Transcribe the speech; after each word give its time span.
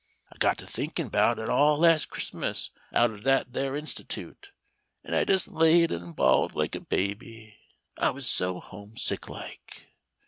I 0.33 0.37
got 0.39 0.57
to 0.57 0.65
thinkin' 0.65 1.09
'bout 1.09 1.37
it 1.37 1.47
all 1.47 1.77
last 1.77 2.09
Christmas 2.09 2.71
out 2.91 3.11
at 3.11 3.21
that 3.21 3.53
there 3.53 3.75
Institute, 3.75 4.51
and 5.03 5.15
I 5.15 5.23
just 5.25 5.47
laid 5.47 5.91
an' 5.91 6.13
bawled 6.13 6.55
like 6.55 6.73
a 6.73 6.79
baby, 6.79 7.59
I 7.99 8.09
was 8.09 8.25
so 8.27 8.59
home 8.59 8.97
sick 8.97 9.29
like. 9.29 9.89